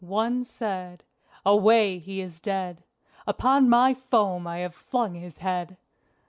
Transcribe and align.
One 0.03 0.43
said: 0.43 1.03
"Away! 1.45 1.99
he 1.99 2.21
is 2.21 2.39
dead! 2.39 2.81
Upon 3.27 3.69
my 3.69 3.93
foam 3.93 4.47
I 4.47 4.57
have 4.57 4.73
flung 4.73 5.13
his 5.13 5.37
head! 5.37 5.77